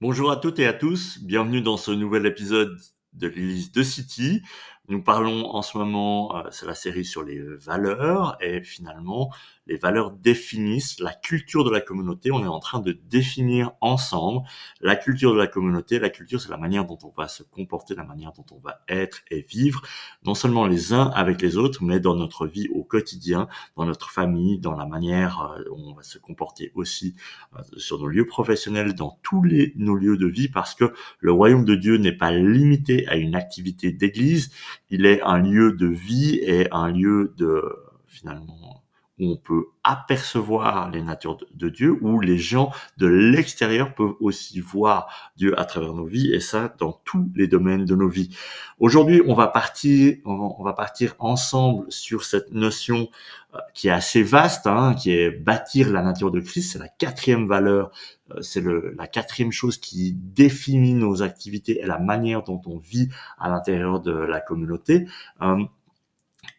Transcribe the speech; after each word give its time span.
Bonjour 0.00 0.30
à 0.30 0.36
toutes 0.36 0.58
et 0.58 0.66
à 0.66 0.72
tous, 0.72 1.18
bienvenue 1.22 1.62
dans 1.62 1.76
ce 1.76 1.90
nouvel 1.90 2.26
épisode 2.26 2.78
de 3.14 3.26
l'Élise 3.26 3.72
de 3.72 3.82
City. 3.82 4.42
Nous 4.88 5.02
parlons 5.02 5.54
en 5.54 5.60
ce 5.60 5.76
moment, 5.76 6.34
euh, 6.34 6.48
c'est 6.50 6.64
la 6.64 6.74
série 6.74 7.04
sur 7.04 7.22
les 7.22 7.40
valeurs 7.40 8.38
et 8.40 8.62
finalement 8.62 9.30
les 9.68 9.76
valeurs 9.76 10.10
définissent 10.10 10.98
la 10.98 11.12
culture 11.12 11.62
de 11.62 11.70
la 11.70 11.80
communauté. 11.80 12.32
On 12.32 12.42
est 12.42 12.48
en 12.48 12.58
train 12.58 12.80
de 12.80 12.92
définir 12.92 13.72
ensemble 13.80 14.46
la 14.80 14.96
culture 14.96 15.32
de 15.34 15.38
la 15.38 15.46
communauté. 15.46 15.98
La 15.98 16.08
culture, 16.08 16.40
c'est 16.40 16.48
la 16.48 16.56
manière 16.56 16.86
dont 16.86 16.98
on 17.04 17.12
va 17.14 17.28
se 17.28 17.42
comporter, 17.42 17.94
la 17.94 18.04
manière 18.04 18.32
dont 18.32 18.46
on 18.50 18.58
va 18.58 18.80
être 18.88 19.20
et 19.30 19.42
vivre, 19.42 19.82
non 20.24 20.34
seulement 20.34 20.66
les 20.66 20.94
uns 20.94 21.10
avec 21.10 21.42
les 21.42 21.58
autres, 21.58 21.84
mais 21.84 22.00
dans 22.00 22.16
notre 22.16 22.46
vie 22.46 22.68
au 22.74 22.82
quotidien, 22.82 23.46
dans 23.76 23.84
notre 23.84 24.10
famille, 24.10 24.58
dans 24.58 24.74
la 24.74 24.86
manière 24.86 25.54
euh, 25.58 25.64
dont 25.64 25.90
on 25.90 25.94
va 25.94 26.02
se 26.02 26.18
comporter 26.18 26.72
aussi 26.74 27.14
euh, 27.56 27.62
sur 27.76 27.98
nos 27.98 28.08
lieux 28.08 28.26
professionnels, 28.26 28.94
dans 28.94 29.18
tous 29.22 29.42
les, 29.42 29.74
nos 29.76 29.94
lieux 29.94 30.16
de 30.16 30.26
vie, 30.26 30.48
parce 30.48 30.74
que 30.74 30.94
le 31.20 31.32
royaume 31.32 31.66
de 31.66 31.74
Dieu 31.74 31.98
n'est 31.98 32.16
pas 32.16 32.32
limité 32.32 33.06
à 33.08 33.16
une 33.16 33.34
activité 33.34 33.92
d'église, 33.92 34.50
il 34.90 35.06
est 35.06 35.22
un 35.22 35.38
lieu 35.38 35.72
de 35.72 35.86
vie 35.86 36.36
et 36.42 36.68
un 36.72 36.90
lieu 36.90 37.34
de 37.36 37.62
finalement 38.06 38.82
où 39.18 39.32
on 39.32 39.36
peut 39.36 39.66
apercevoir 39.84 40.90
les 40.90 41.02
natures 41.02 41.38
de 41.54 41.68
Dieu, 41.68 41.98
où 42.02 42.20
les 42.20 42.38
gens 42.38 42.70
de 42.98 43.06
l'extérieur 43.06 43.94
peuvent 43.94 44.14
aussi 44.20 44.60
voir 44.60 45.08
Dieu 45.36 45.58
à 45.58 45.64
travers 45.64 45.94
nos 45.94 46.04
vies, 46.04 46.32
et 46.32 46.40
ça 46.40 46.74
dans 46.78 46.92
tous 47.04 47.30
les 47.34 47.48
domaines 47.48 47.84
de 47.84 47.94
nos 47.94 48.08
vies. 48.08 48.36
Aujourd'hui, 48.78 49.22
on 49.26 49.34
va 49.34 49.48
partir, 49.48 50.16
on 50.24 50.62
va 50.62 50.72
partir 50.72 51.14
ensemble 51.18 51.90
sur 51.90 52.24
cette 52.24 52.52
notion 52.52 53.08
euh, 53.54 53.58
qui 53.72 53.88
est 53.88 53.92
assez 53.92 54.22
vaste, 54.22 54.66
hein, 54.66 54.94
qui 54.94 55.10
est 55.10 55.30
bâtir 55.30 55.90
la 55.90 56.02
nature 56.02 56.30
de 56.30 56.38
Christ. 56.38 56.72
C'est 56.72 56.78
la 56.78 56.88
quatrième 56.88 57.48
valeur, 57.48 57.90
euh, 58.30 58.42
c'est 58.42 58.62
la 58.62 59.06
quatrième 59.06 59.52
chose 59.52 59.78
qui 59.78 60.12
définit 60.12 60.92
nos 60.92 61.22
activités 61.22 61.80
et 61.80 61.86
la 61.86 61.98
manière 61.98 62.42
dont 62.42 62.60
on 62.66 62.76
vit 62.76 63.08
à 63.38 63.48
l'intérieur 63.48 64.00
de 64.00 64.12
la 64.12 64.40
communauté. 64.40 65.06
Euh, 65.40 65.64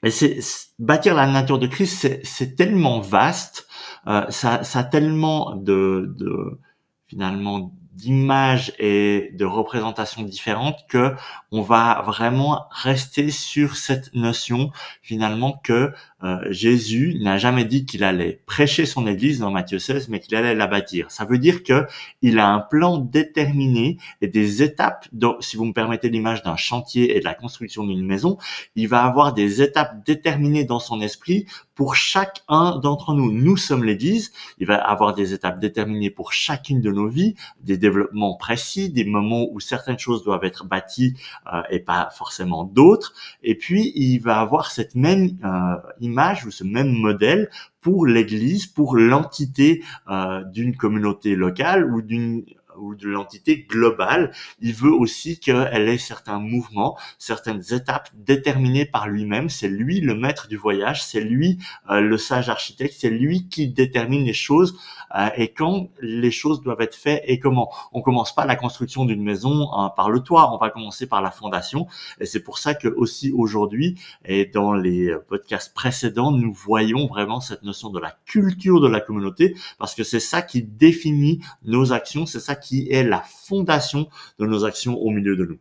mais 0.03 0.11
bâtir 0.79 1.15
la 1.15 1.27
nature 1.27 1.59
de 1.59 1.67
Christ, 1.67 2.19
c'est 2.23 2.55
tellement 2.55 2.99
vaste, 2.99 3.67
euh, 4.07 4.25
ça, 4.29 4.63
ça 4.63 4.79
a 4.79 4.83
tellement 4.83 5.55
de, 5.55 6.13
de 6.17 6.59
finalement 7.07 7.73
d'images 7.99 8.71
et 8.79 9.31
de 9.33 9.45
représentations 9.45 10.21
différentes 10.21 10.85
que 10.87 11.15
on 11.51 11.61
va 11.61 12.01
vraiment 12.05 12.67
rester 12.71 13.29
sur 13.29 13.75
cette 13.75 14.13
notion 14.15 14.71
finalement 15.01 15.59
que 15.63 15.91
euh, 16.23 16.39
Jésus 16.49 17.17
n'a 17.21 17.37
jamais 17.37 17.65
dit 17.65 17.85
qu'il 17.85 18.03
allait 18.03 18.41
prêcher 18.45 18.85
son 18.85 19.07
église 19.07 19.39
dans 19.39 19.51
Matthieu 19.51 19.79
16, 19.79 20.09
mais 20.09 20.19
qu'il 20.19 20.35
allait 20.35 20.55
la 20.55 20.67
bâtir. 20.67 21.11
Ça 21.11 21.25
veut 21.25 21.37
dire 21.37 21.63
que 21.63 21.85
il 22.21 22.39
a 22.39 22.49
un 22.49 22.59
plan 22.59 22.97
déterminé 22.97 23.97
et 24.21 24.27
des 24.27 24.61
étapes. 24.63 25.07
si 25.39 25.57
vous 25.57 25.65
me 25.65 25.73
permettez 25.73 26.09
l'image 26.09 26.43
d'un 26.43 26.57
chantier 26.57 27.15
et 27.15 27.19
de 27.19 27.25
la 27.25 27.33
construction 27.33 27.85
d'une 27.85 28.05
maison, 28.05 28.37
il 28.75 28.87
va 28.87 29.03
avoir 29.03 29.33
des 29.33 29.61
étapes 29.61 30.05
déterminées 30.05 30.65
dans 30.65 30.79
son 30.79 31.01
esprit 31.01 31.45
pour 31.79 31.95
chacun 31.95 32.77
d'entre 32.77 33.13
nous. 33.13 33.31
Nous 33.31 33.55
sommes 33.55 33.85
l'Église. 33.85 34.33
Il 34.57 34.67
va 34.67 34.75
avoir 34.75 35.13
des 35.13 35.33
étapes 35.33 35.61
déterminées 35.61 36.09
pour 36.09 36.33
chacune 36.33 36.81
de 36.81 36.91
nos 36.91 37.07
vies, 37.07 37.35
des 37.61 37.77
développements 37.77 38.35
précis, 38.35 38.89
des 38.89 39.05
moments 39.05 39.47
où 39.49 39.61
certaines 39.61 39.97
choses 39.97 40.25
doivent 40.25 40.43
être 40.43 40.65
bâties 40.65 41.13
euh, 41.53 41.61
et 41.69 41.79
pas 41.79 42.09
forcément 42.13 42.65
d'autres. 42.65 43.13
Et 43.43 43.55
puis, 43.55 43.93
il 43.95 44.19
va 44.19 44.41
avoir 44.41 44.71
cette 44.71 44.93
même 44.93 45.37
euh, 45.45 45.77
image 46.09 46.45
ou 46.45 46.51
ce 46.51 46.63
même 46.63 46.91
modèle 46.91 47.49
pour 47.81 48.05
l'Église, 48.05 48.65
pour 48.67 48.95
l'entité 48.95 49.83
euh, 50.09 50.43
d'une 50.43 50.75
communauté 50.75 51.35
locale 51.35 51.85
ou 51.91 52.01
d'une 52.01 52.43
ou 52.79 52.95
de 52.95 53.07
l'entité 53.07 53.65
globale, 53.69 54.31
il 54.59 54.73
veut 54.73 54.91
aussi 54.91 55.39
qu'elle 55.39 55.89
ait 55.89 55.97
certains 55.97 56.39
mouvements, 56.39 56.97
certaines 57.17 57.61
étapes 57.71 58.09
déterminées 58.13 58.85
par 58.85 59.07
lui-même. 59.07 59.49
C'est 59.49 59.67
lui 59.67 60.01
le 60.01 60.15
maître 60.15 60.47
du 60.47 60.57
voyage, 60.57 61.03
c'est 61.03 61.21
lui 61.21 61.59
euh, 61.89 62.01
le 62.01 62.17
sage 62.17 62.49
architecte, 62.49 62.95
c'est 62.97 63.09
lui 63.09 63.47
qui 63.49 63.67
détermine 63.67 64.23
les 64.23 64.33
choses 64.33 64.77
euh, 65.15 65.29
et 65.35 65.53
quand 65.53 65.89
les 66.01 66.31
choses 66.31 66.61
doivent 66.61 66.81
être 66.81 66.95
faites 66.95 67.23
et 67.25 67.39
comment. 67.39 67.71
On 67.91 68.01
commence 68.01 68.33
pas 68.33 68.45
la 68.45 68.55
construction 68.55 69.05
d'une 69.05 69.23
maison 69.23 69.71
hein, 69.73 69.91
par 69.95 70.09
le 70.09 70.21
toit, 70.21 70.53
on 70.53 70.57
va 70.57 70.69
commencer 70.69 71.07
par 71.07 71.21
la 71.21 71.31
fondation. 71.31 71.87
Et 72.19 72.25
c'est 72.25 72.41
pour 72.41 72.57
ça 72.57 72.73
que 72.73 72.87
aussi 72.87 73.31
aujourd'hui 73.31 73.99
et 74.25 74.45
dans 74.45 74.73
les 74.73 75.13
podcasts 75.27 75.73
précédents, 75.73 76.31
nous 76.31 76.53
voyons 76.53 77.07
vraiment 77.07 77.41
cette 77.41 77.63
notion 77.63 77.89
de 77.89 77.99
la 77.99 78.15
culture 78.25 78.81
de 78.81 78.87
la 78.87 79.01
communauté 79.01 79.55
parce 79.77 79.95
que 79.95 80.03
c'est 80.03 80.19
ça 80.19 80.41
qui 80.41 80.63
définit 80.63 81.41
nos 81.63 81.93
actions, 81.93 82.25
c'est 82.25 82.39
ça 82.39 82.55
qui 82.55 82.68
qui 82.69 82.87
est 82.91 83.03
la 83.03 83.21
fondation 83.21 84.09
de 84.37 84.45
nos 84.45 84.63
actions 84.63 84.95
au 84.95 85.09
milieu 85.09 85.35
de 85.35 85.43
nous. 85.43 85.57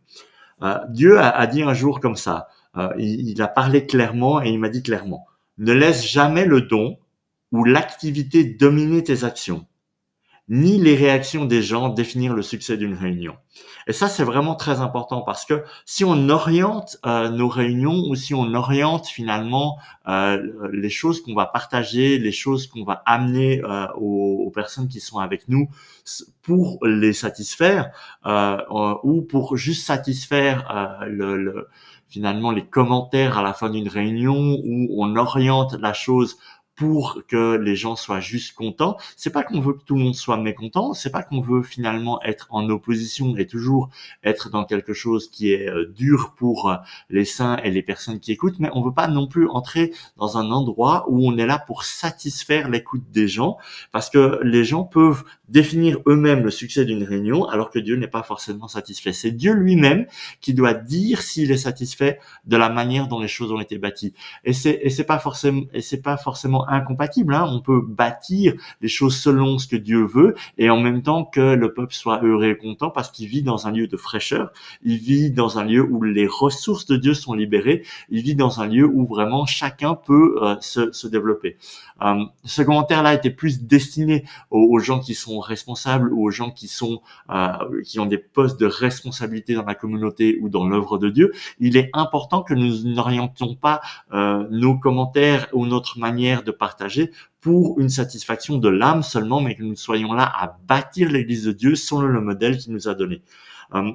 Euh, 0.61 0.77
Dieu 0.89 1.19
a, 1.19 1.47
dit 1.47 1.63
un 1.63 1.73
jour 1.73 1.99
comme 1.99 2.15
ça, 2.15 2.49
euh, 2.77 2.89
il, 2.99 3.41
a 3.41 3.47
parlé 3.47 3.87
clairement 3.87 4.43
et 4.43 4.49
il 4.49 4.59
m'a 4.59 4.69
dit 4.69 4.83
clairement, 4.83 5.25
ne 5.57 5.73
laisse 5.73 6.05
jamais 6.05 6.45
le 6.45 6.61
don 6.61 6.99
ou 7.51 7.63
l'activité 7.63 8.43
dominer 8.43 9.03
tes 9.03 9.23
actions 9.23 9.65
ni 10.49 10.79
les 10.79 10.95
réactions 10.95 11.45
des 11.45 11.61
gens 11.61 11.89
définir 11.89 12.33
le 12.33 12.41
succès 12.41 12.75
d'une 12.75 12.95
réunion. 12.95 13.35
Et 13.87 13.93
ça, 13.93 14.07
c'est 14.07 14.23
vraiment 14.23 14.55
très 14.55 14.81
important 14.81 15.21
parce 15.21 15.45
que 15.45 15.63
si 15.85 16.03
on 16.03 16.29
oriente 16.29 16.97
euh, 17.05 17.29
nos 17.29 17.47
réunions 17.47 18.03
ou 18.07 18.15
si 18.15 18.33
on 18.33 18.53
oriente 18.53 19.07
finalement 19.07 19.77
euh, 20.07 20.69
les 20.71 20.89
choses 20.89 21.21
qu'on 21.21 21.35
va 21.35 21.45
partager, 21.45 22.17
les 22.17 22.31
choses 22.31 22.67
qu'on 22.67 22.83
va 22.83 23.01
amener 23.05 23.61
euh, 23.63 23.87
aux, 23.95 24.43
aux, 24.45 24.51
personnes 24.51 24.87
qui 24.87 24.99
sont 24.99 25.19
avec 25.19 25.47
nous 25.47 25.69
pour 26.41 26.79
les 26.83 27.13
satisfaire 27.13 27.91
ou 29.03 29.21
pour 29.21 29.57
juste 29.57 29.85
satisfaire 29.85 31.05
le, 31.07 31.37
le, 31.37 31.67
finalement 32.07 32.51
les 32.51 32.65
commentaires 32.65 33.37
à 33.37 33.43
la 33.43 33.53
fin 33.53 33.69
d'une 33.69 33.87
réunion 33.87 34.57
où 34.63 35.03
on 35.03 35.15
oriente 35.15 35.75
la 35.79 35.93
chose 35.93 36.37
pour 36.79 37.23
que 37.27 37.57
les 37.57 37.75
gens 37.75 37.97
soient 37.97 38.21
juste 38.21 38.55
contents. 38.55 38.95
C'est 39.17 39.31
pas 39.31 39.43
qu'on 39.43 39.59
veut 39.59 39.73
que 39.73 39.83
tout 39.83 39.95
le 39.95 40.01
monde 40.01 40.15
soit 40.15 40.37
mécontent, 40.37 40.93
c'est 40.93 41.09
pas 41.09 41.23
qu'on 41.23 41.41
veut 41.41 41.61
finalement 41.61 42.23
être 42.23 42.47
en 42.51 42.69
opposition 42.69 43.35
et 43.35 43.45
toujours 43.45 43.89
être 44.23 44.49
dans 44.49 44.63
quelque 44.63 44.93
chose 44.93 45.29
qui 45.29 45.51
est 45.51 45.67
euh, 45.67 45.91
dur 45.93 46.33
pour 46.37 46.69
euh, 46.69 46.77
les 47.09 47.25
saints 47.25 47.57
et 47.65 47.69
les 47.69 47.81
personnes 47.81 48.21
qui 48.21 48.31
écoutent, 48.31 48.59
mais 48.59 48.69
on 48.71 48.81
veut 48.81 48.93
pas 48.93 49.09
non 49.09 49.27
plus 49.27 49.49
entrer 49.49 49.91
dans 50.15 50.37
un 50.37 50.51
endroit 50.51 51.03
où 51.09 51.27
on 51.27 51.37
est 51.37 51.45
là 51.45 51.59
pour 51.59 51.83
satisfaire 51.83 52.69
l'écoute 52.69 53.03
des 53.11 53.27
gens, 53.27 53.57
parce 53.91 54.09
que 54.09 54.39
les 54.43 54.63
gens 54.63 54.85
peuvent 54.85 55.25
définir 55.49 55.97
eux-mêmes 56.07 56.43
le 56.43 56.51
succès 56.51 56.85
d'une 56.85 57.03
réunion, 57.03 57.45
alors 57.49 57.71
que 57.71 57.79
Dieu 57.79 57.97
n'est 57.97 58.07
pas 58.07 58.23
forcément 58.23 58.69
satisfait. 58.69 59.11
C'est 59.11 59.31
Dieu 59.31 59.53
lui-même 59.53 60.05
qui 60.39 60.53
doit 60.53 60.73
dire 60.73 61.21
s'il 61.21 61.51
est 61.51 61.57
satisfait 61.57 62.19
de 62.45 62.55
la 62.55 62.69
manière 62.69 63.07
dont 63.07 63.19
les 63.19 63.27
choses 63.27 63.51
ont 63.51 63.59
été 63.59 63.77
bâties. 63.77 64.13
Et 64.45 64.53
c'est 64.53 64.79
et 64.81 64.89
c'est 64.89 65.03
pas 65.03 65.19
forcément 65.19 65.63
et 65.73 65.81
c'est 65.81 66.01
pas 66.01 66.15
forcément 66.15 66.68
incompatible. 66.69 67.33
Hein. 67.33 67.45
On 67.49 67.61
peut 67.61 67.81
bâtir 67.81 68.53
les 68.81 68.87
choses 68.87 69.17
selon 69.17 69.57
ce 69.57 69.67
que 69.67 69.75
Dieu 69.75 70.05
veut 70.05 70.35
et 70.57 70.69
en 70.69 70.79
même 70.79 71.01
temps 71.01 71.25
que 71.25 71.55
le 71.55 71.73
peuple 71.73 71.93
soit 71.93 72.23
heureux 72.23 72.45
et 72.45 72.57
content 72.57 72.89
parce 72.89 73.09
qu'il 73.09 73.27
vit 73.27 73.43
dans 73.43 73.67
un 73.67 73.71
lieu 73.71 73.87
de 73.87 73.97
fraîcheur, 73.97 74.51
il 74.83 74.97
vit 74.97 75.31
dans 75.31 75.59
un 75.59 75.63
lieu 75.63 75.81
où 75.81 76.03
les 76.03 76.27
ressources 76.27 76.85
de 76.85 76.97
Dieu 76.97 77.13
sont 77.13 77.33
libérées, 77.33 77.83
il 78.09 78.21
vit 78.21 78.35
dans 78.35 78.61
un 78.61 78.67
lieu 78.67 78.85
où 78.85 79.05
vraiment 79.05 79.45
chacun 79.45 79.95
peut 79.95 80.37
euh, 80.41 80.55
se, 80.61 81.07
développer. 81.07 81.57
Euh, 82.01 82.23
ce 82.43 82.61
commentaire-là 82.61 83.13
était 83.13 83.29
plus 83.29 83.63
destiné 83.63 84.25
aux, 84.51 84.79
gens 84.79 84.99
qui 84.99 85.13
sont 85.13 85.39
responsables 85.39 86.13
ou 86.13 86.25
aux 86.25 86.31
gens 86.31 86.51
qui 86.51 86.67
sont 86.67 87.01
euh, 87.29 87.81
qui 87.83 87.99
ont 87.99 88.05
des 88.05 88.17
postes 88.17 88.59
de 88.59 88.65
responsabilité 88.65 89.53
dans 89.53 89.65
la 89.65 89.75
communauté 89.75 90.37
ou 90.41 90.49
dans 90.49 90.67
l'œuvre 90.67 90.97
de 90.97 91.09
Dieu. 91.09 91.33
Il 91.59 91.75
est 91.75 91.89
important 91.93 92.43
que 92.43 92.53
nous 92.53 92.83
n'orientions 92.83 93.55
pas 93.55 93.81
nos 94.11 94.77
commentaires 94.77 95.47
ou 95.53 95.65
notre 95.65 95.99
manière 95.99 96.43
de 96.43 96.51
partager 96.59 97.11
pour 97.41 97.79
une 97.79 97.89
satisfaction 97.89 98.57
de 98.57 98.69
l'âme 98.69 99.01
seulement, 99.01 99.41
mais 99.41 99.55
que 99.55 99.63
nous 99.63 99.75
soyons 99.75 100.13
là 100.13 100.23
à 100.23 100.57
bâtir 100.67 101.11
l'Église 101.11 101.45
de 101.45 101.51
Dieu 101.51 101.75
selon 101.75 102.07
le 102.07 102.21
modèle 102.21 102.57
qu'il 102.57 102.73
nous 102.73 102.87
a 102.87 102.93
donné. 102.93 103.23
Euh, 103.73 103.91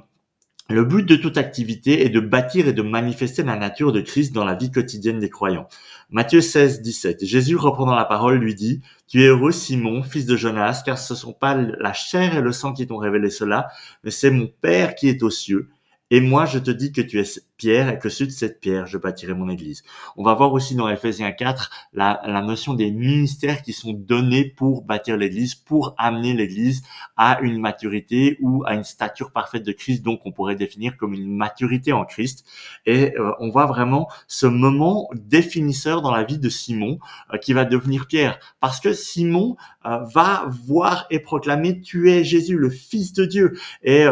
le 0.71 0.83
but 0.87 1.07
de 1.07 1.17
toute 1.17 1.37
activité 1.37 2.07
est 2.07 2.09
de 2.09 2.21
bâtir 2.21 2.67
et 2.67 2.73
de 2.73 2.81
manifester 2.81 3.43
la 3.43 3.57
nature 3.57 3.93
de 3.93 4.01
Christ 4.01 4.33
dans 4.33 4.47
la 4.47 4.55
vie 4.55 4.71
quotidienne 4.71 5.19
des 5.19 5.29
croyants. 5.29 5.69
Matthieu 6.09 6.41
16, 6.41 6.81
17. 6.81 7.23
Jésus 7.23 7.57
reprenant 7.57 7.95
la 7.95 8.07
parole 8.07 8.39
lui 8.39 8.55
dit, 8.55 8.81
Tu 9.07 9.23
es 9.23 9.27
heureux 9.27 9.53
Simon, 9.53 10.03
fils 10.03 10.25
de 10.25 10.37
Jonas, 10.37 10.83
car 10.83 10.97
ce 10.97 11.13
ne 11.13 11.19
sont 11.19 11.35
pas 11.35 11.55
la 11.55 11.93
chair 11.93 12.35
et 12.35 12.41
le 12.41 12.51
sang 12.51 12.73
qui 12.73 12.87
t'ont 12.87 12.97
révélé 12.97 13.29
cela, 13.29 13.69
mais 14.05 14.11
c'est 14.11 14.31
mon 14.31 14.47
Père 14.47 14.95
qui 14.95 15.11
est 15.11 15.23
aux 15.23 15.31
cieux. 15.31 15.69
Et 16.11 16.21
moi 16.21 16.47
je 16.47 16.59
te 16.59 16.71
dis 16.71 16.93
que 16.93 17.03
tu 17.03 17.21
es 17.21 17.25
pierre 17.65 17.89
et 17.89 17.99
que 17.99 18.11
sur 18.11 18.31
cette 18.31 18.61
pierre, 18.61 18.87
je 18.87 18.99
bâtirai 18.99 19.33
mon 19.33 19.49
église. 19.49 19.85
On 20.19 20.23
va 20.23 20.35
voir 20.35 20.53
aussi 20.53 20.75
dans 20.75 20.87
Ephésiens 20.87 21.33
4 21.33 21.71
la, 21.95 22.21
la 22.27 22.43
notion 22.43 22.75
des 22.75 22.91
ministères 22.91 23.63
qui 23.63 23.73
sont 23.73 23.95
donnés 23.95 24.45
pour 24.45 24.83
bâtir 24.83 25.17
l'église, 25.17 25.55
pour 25.55 25.95
amener 25.97 26.35
l'église 26.35 26.83
à 27.17 27.41
une 27.41 27.59
maturité 27.59 28.37
ou 28.43 28.65
à 28.67 28.75
une 28.75 28.85
stature 28.85 29.31
parfaite 29.31 29.63
de 29.63 29.73
Christ, 29.73 30.03
donc 30.03 30.21
on 30.27 30.33
pourrait 30.33 30.57
définir 30.57 30.99
comme 30.99 31.15
une 31.15 31.35
maturité 31.35 31.95
en 31.95 32.05
Christ. 32.05 32.45
Et 32.85 33.17
euh, 33.19 33.33
on 33.41 33.49
voit 33.49 33.65
vraiment 33.65 34.09
ce 34.27 34.47
moment 34.47 35.09
définisseur 35.15 36.03
dans 36.03 36.11
la 36.11 36.25
vie 36.25 36.39
de 36.39 36.51
Simon 36.51 36.99
euh, 37.33 37.39
qui 37.39 37.55
va 37.55 37.65
devenir 37.65 38.07
Pierre, 38.07 38.39
parce 38.61 38.79
que 38.79 38.93
Simon 38.93 39.57
euh, 39.87 40.01
va 40.13 40.47
voir 40.67 41.07
et 41.11 41.19
proclamer 41.19 41.81
tu 41.81 42.11
es 42.11 42.25
Jésus, 42.25 42.59
le 42.59 42.69
Fils 42.69 43.15
de 43.15 43.25
Dieu. 43.25 43.59
Et 43.83 44.05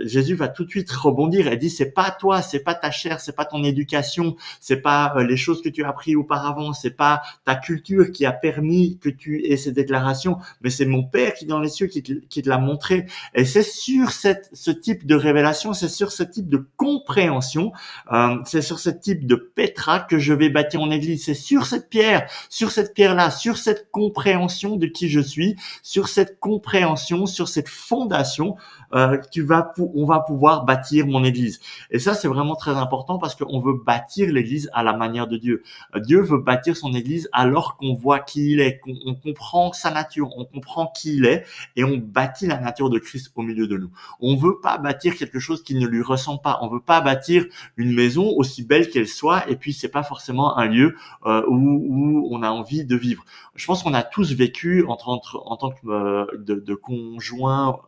Jésus 0.00 0.34
va 0.34 0.48
tout 0.48 0.64
de 0.64 0.70
suite 0.70 0.90
rebondir 0.90 1.48
et 1.48 1.56
dit 1.56 1.70
c'est 1.70 1.90
pas 1.90 2.10
toi, 2.10 2.42
c'est 2.42 2.60
pas 2.60 2.74
ta 2.74 2.90
c'est 3.18 3.34
pas 3.34 3.44
ton 3.44 3.64
éducation, 3.64 4.36
c'est 4.60 4.80
pas 4.80 5.14
les 5.22 5.36
choses 5.36 5.62
que 5.62 5.68
tu 5.68 5.84
as 5.84 5.88
appris 5.88 6.16
auparavant, 6.16 6.72
c'est 6.72 6.96
pas 6.96 7.22
ta 7.44 7.54
culture 7.54 8.10
qui 8.12 8.26
a 8.26 8.32
permis 8.32 8.98
que 8.98 9.08
tu 9.08 9.44
aies 9.46 9.56
ces 9.56 9.72
déclarations, 9.72 10.38
mais 10.60 10.70
c'est 10.70 10.86
mon 10.86 11.04
Père 11.04 11.34
qui 11.34 11.44
est 11.44 11.48
dans 11.48 11.60
les 11.60 11.68
cieux 11.68 11.86
qui 11.86 12.02
te, 12.02 12.12
qui 12.12 12.42
te 12.42 12.48
l'a 12.48 12.58
montré. 12.58 13.06
Et 13.34 13.44
c'est 13.44 13.62
sur 13.62 14.12
cette, 14.12 14.50
ce 14.52 14.70
type 14.70 15.06
de 15.06 15.14
révélation, 15.14 15.72
c'est 15.72 15.88
sur 15.88 16.12
ce 16.12 16.22
type 16.22 16.48
de 16.48 16.66
compréhension, 16.76 17.72
euh, 18.12 18.36
c'est 18.44 18.62
sur 18.62 18.78
ce 18.78 18.90
type 18.90 19.26
de 19.26 19.34
pétra 19.34 20.00
que 20.00 20.18
je 20.18 20.32
vais 20.32 20.50
bâtir 20.50 20.80
mon 20.80 20.90
église. 20.90 21.24
C'est 21.24 21.34
sur 21.34 21.66
cette 21.66 21.88
pierre, 21.88 22.28
sur 22.48 22.70
cette 22.70 22.94
pierre-là, 22.94 23.30
sur 23.30 23.56
cette 23.56 23.90
compréhension 23.90 24.76
de 24.76 24.86
qui 24.86 25.08
je 25.08 25.20
suis, 25.20 25.56
sur 25.82 26.08
cette 26.08 26.38
compréhension, 26.38 27.26
sur 27.26 27.48
cette 27.48 27.68
fondation 27.68 28.56
euh, 28.92 29.18
tu 29.30 29.42
vas, 29.42 29.72
on 29.94 30.04
va 30.04 30.20
pouvoir 30.20 30.64
bâtir 30.64 31.06
mon 31.06 31.22
église. 31.22 31.60
Et 31.90 31.98
ça, 31.98 32.14
c'est 32.14 32.28
vraiment 32.28 32.56
très 32.56 32.72
important 32.80 33.18
parce 33.18 33.34
qu'on 33.34 33.60
veut 33.60 33.74
bâtir 33.84 34.32
l'église 34.32 34.70
à 34.72 34.82
la 34.82 34.92
manière 34.92 35.26
de 35.26 35.36
Dieu. 35.36 35.62
Euh, 35.94 36.00
Dieu 36.00 36.20
veut 36.20 36.38
bâtir 36.38 36.76
son 36.76 36.94
église 36.94 37.28
alors 37.32 37.76
qu'on 37.76 37.94
voit 37.94 38.20
qui 38.20 38.52
il 38.52 38.60
est, 38.60 38.78
qu'on 38.78 39.14
comprend 39.14 39.72
sa 39.72 39.90
nature, 39.90 40.36
on 40.36 40.44
comprend 40.44 40.86
qui 40.86 41.16
il 41.16 41.26
est 41.26 41.44
et 41.76 41.84
on 41.84 41.96
bâtit 41.96 42.46
la 42.46 42.58
nature 42.58 42.90
de 42.90 42.98
Christ 42.98 43.30
au 43.34 43.42
milieu 43.42 43.66
de 43.66 43.76
nous. 43.76 43.90
On 44.20 44.36
veut 44.36 44.60
pas 44.60 44.78
bâtir 44.78 45.16
quelque 45.16 45.38
chose 45.38 45.62
qui 45.62 45.74
ne 45.74 45.86
lui 45.86 46.02
ressemble 46.02 46.40
pas. 46.40 46.58
On 46.62 46.68
veut 46.68 46.80
pas 46.80 47.00
bâtir 47.00 47.44
une 47.76 47.92
maison 47.92 48.28
aussi 48.36 48.64
belle 48.64 48.90
qu'elle 48.90 49.08
soit 49.08 49.48
et 49.48 49.56
puis 49.56 49.72
c'est 49.72 49.88
pas 49.88 50.02
forcément 50.02 50.58
un 50.58 50.66
lieu 50.66 50.96
euh, 51.26 51.42
où, 51.48 52.28
on 52.30 52.42
a 52.42 52.50
envie 52.50 52.84
de 52.84 52.96
vivre. 52.96 53.24
Je 53.54 53.66
pense 53.66 53.82
qu'on 53.82 53.94
a 53.94 54.02
tous 54.02 54.32
vécu 54.32 54.84
en 54.86 54.96
tant 54.96 55.20
que 55.20 55.88
euh, 55.88 56.26
de, 56.38 56.74
conjoint, 56.74 57.80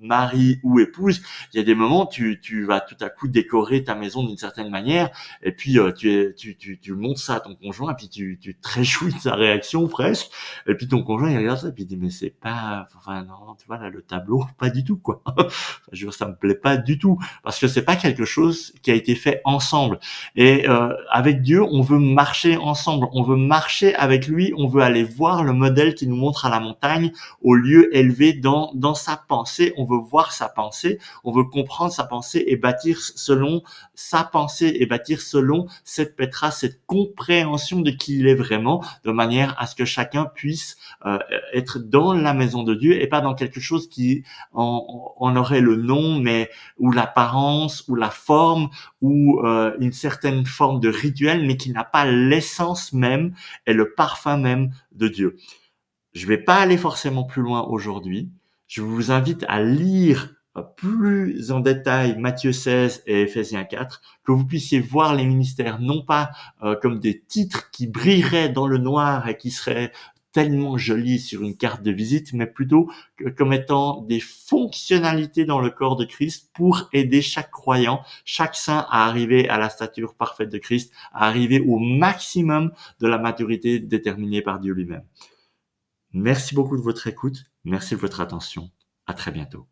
mari 0.00 0.58
ou 0.62 0.80
épouse, 0.80 1.22
il 1.52 1.58
y 1.58 1.60
a 1.60 1.64
des 1.64 1.74
moments 1.74 2.06
tu 2.06 2.40
tu 2.40 2.64
vas 2.64 2.80
tout 2.80 2.96
à 3.00 3.08
coup 3.08 3.28
décorer 3.28 3.84
ta 3.84 3.94
maison 3.94 4.22
certaine 4.40 4.70
manière. 4.70 5.10
Et 5.42 5.52
puis 5.52 5.78
euh, 5.78 5.92
tu, 5.92 6.34
tu 6.36 6.56
tu 6.56 6.78
tu 6.78 6.92
montres 6.94 7.20
ça 7.20 7.36
à 7.36 7.40
ton 7.40 7.54
conjoint 7.54 7.92
et 7.92 7.94
puis 7.94 8.08
tu 8.08 8.38
tu 8.40 8.54
te 8.54 8.68
réjouis 8.68 9.12
de 9.12 9.18
sa 9.18 9.34
réaction 9.34 9.86
presque. 9.88 10.30
Et 10.66 10.74
puis 10.74 10.88
ton 10.88 11.02
conjoint 11.02 11.30
il 11.30 11.38
regarde 11.38 11.58
ça 11.58 11.68
et 11.68 11.72
puis 11.72 11.84
il 11.84 11.86
dit 11.86 11.96
mais 11.96 12.10
c'est 12.10 12.30
pas 12.30 12.88
enfin 12.96 13.22
non 13.24 13.54
tu 13.58 13.66
vois 13.66 13.78
là 13.78 13.90
le 13.90 14.02
tableau 14.02 14.44
pas 14.58 14.70
du 14.70 14.84
tout 14.84 14.96
quoi. 14.96 15.22
je 15.92 16.06
veux 16.06 16.12
ça 16.12 16.26
me 16.26 16.34
plaît 16.34 16.54
pas 16.54 16.76
du 16.76 16.98
tout 16.98 17.18
parce 17.42 17.58
que 17.58 17.68
c'est 17.68 17.84
pas 17.84 17.96
quelque 17.96 18.24
chose 18.24 18.72
qui 18.82 18.90
a 18.90 18.94
été 18.94 19.14
fait 19.14 19.40
ensemble. 19.44 20.00
Et 20.36 20.68
euh, 20.68 20.94
avec 21.10 21.42
Dieu 21.42 21.62
on 21.62 21.82
veut 21.82 21.98
marcher 21.98 22.56
ensemble, 22.56 23.06
on 23.12 23.22
veut 23.22 23.36
marcher 23.36 23.94
avec 23.94 24.26
lui, 24.26 24.52
on 24.56 24.66
veut 24.66 24.82
aller 24.82 25.04
voir 25.04 25.44
le 25.44 25.52
modèle 25.52 25.94
qui 25.94 26.06
nous 26.06 26.16
montre 26.16 26.46
à 26.46 26.50
la 26.50 26.60
montagne 26.60 27.12
au 27.42 27.54
lieu 27.54 27.94
élevé 27.96 28.32
dans 28.32 28.72
dans 28.74 28.94
sa 28.94 29.16
pensée, 29.16 29.72
on 29.76 29.84
veut 29.84 29.98
voir 29.98 30.32
sa 30.32 30.48
pensée, 30.48 30.98
on 31.24 31.32
veut 31.32 31.44
comprendre 31.44 31.92
sa 31.92 32.04
pensée 32.04 32.44
et 32.46 32.56
bâtir 32.56 33.00
selon 33.00 33.62
sa 33.94 34.24
pensée 34.30 34.76
et 34.80 34.86
bâtir 34.86 35.20
selon 35.20 35.66
cette 35.84 36.16
Petra, 36.16 36.50
cette 36.50 36.84
compréhension 36.86 37.80
de 37.80 37.90
qui 37.90 38.18
il 38.18 38.26
est 38.26 38.34
vraiment, 38.34 38.84
de 39.04 39.10
manière 39.10 39.54
à 39.58 39.66
ce 39.66 39.74
que 39.74 39.84
chacun 39.84 40.26
puisse 40.26 40.76
euh, 41.06 41.18
être 41.52 41.78
dans 41.78 42.12
la 42.12 42.34
maison 42.34 42.62
de 42.62 42.74
Dieu 42.74 43.00
et 43.00 43.06
pas 43.06 43.20
dans 43.20 43.34
quelque 43.34 43.60
chose 43.60 43.88
qui 43.88 44.24
en, 44.52 45.36
aurait 45.36 45.60
le 45.60 45.76
nom, 45.76 46.18
mais 46.18 46.50
ou 46.78 46.92
l'apparence 46.92 47.84
ou 47.88 47.94
la 47.94 48.10
forme 48.10 48.70
ou 49.00 49.40
euh, 49.44 49.74
une 49.80 49.92
certaine 49.92 50.46
forme 50.46 50.80
de 50.80 50.88
rituel, 50.88 51.46
mais 51.46 51.56
qui 51.56 51.70
n'a 51.70 51.84
pas 51.84 52.04
l'essence 52.04 52.92
même 52.92 53.34
et 53.66 53.72
le 53.72 53.94
parfum 53.94 54.36
même 54.36 54.70
de 54.92 55.08
Dieu. 55.08 55.36
Je 56.12 56.26
vais 56.26 56.38
pas 56.38 56.56
aller 56.56 56.76
forcément 56.76 57.24
plus 57.24 57.42
loin 57.42 57.62
aujourd'hui, 57.62 58.30
je 58.66 58.82
vous 58.82 59.10
invite 59.10 59.44
à 59.48 59.62
lire 59.62 60.34
plus 60.76 61.52
en 61.52 61.60
détail 61.60 62.18
Matthieu 62.18 62.52
16 62.52 63.04
et 63.06 63.22
Ephésiens 63.22 63.64
4, 63.64 64.02
que 64.24 64.32
vous 64.32 64.44
puissiez 64.44 64.80
voir 64.80 65.14
les 65.14 65.24
ministères 65.24 65.80
non 65.80 66.02
pas 66.04 66.30
euh, 66.62 66.76
comme 66.80 67.00
des 67.00 67.20
titres 67.20 67.70
qui 67.70 67.86
brilleraient 67.86 68.48
dans 68.48 68.66
le 68.66 68.78
noir 68.78 69.28
et 69.28 69.36
qui 69.36 69.50
seraient 69.50 69.92
tellement 70.32 70.78
jolis 70.78 71.18
sur 71.18 71.42
une 71.42 71.56
carte 71.56 71.82
de 71.82 71.90
visite, 71.90 72.32
mais 72.32 72.46
plutôt 72.46 72.90
comme 73.36 73.52
étant 73.52 74.02
des 74.02 74.20
fonctionnalités 74.20 75.44
dans 75.44 75.60
le 75.60 75.70
corps 75.70 75.96
de 75.96 76.04
Christ 76.04 76.50
pour 76.54 76.88
aider 76.92 77.20
chaque 77.20 77.50
croyant, 77.50 78.02
chaque 78.24 78.54
saint 78.54 78.86
à 78.90 79.06
arriver 79.06 79.48
à 79.48 79.58
la 79.58 79.68
stature 79.68 80.14
parfaite 80.14 80.50
de 80.50 80.58
Christ, 80.58 80.92
à 81.12 81.26
arriver 81.26 81.60
au 81.60 81.78
maximum 81.78 82.72
de 83.00 83.08
la 83.08 83.18
maturité 83.18 83.80
déterminée 83.80 84.42
par 84.42 84.60
Dieu 84.60 84.72
lui-même. 84.72 85.04
Merci 86.12 86.54
beaucoup 86.54 86.76
de 86.76 86.82
votre 86.82 87.06
écoute. 87.06 87.44
Merci 87.64 87.94
de 87.94 88.00
votre 88.00 88.20
attention. 88.20 88.70
À 89.06 89.14
très 89.14 89.32
bientôt. 89.32 89.66